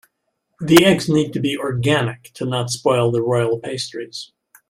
The 0.61 0.83
eggs 0.83 1.07
need 1.09 1.31
to 1.33 1.39
be 1.39 1.55
organic 1.55 2.33
to 2.33 2.45
not 2.47 2.71
spoil 2.71 3.11
the 3.11 3.21
royal 3.21 3.59
pastries. 3.59 4.31